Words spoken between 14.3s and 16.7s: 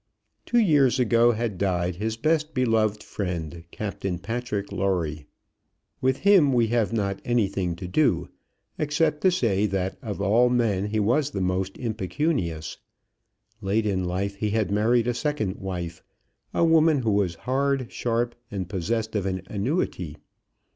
he had married a second wife, a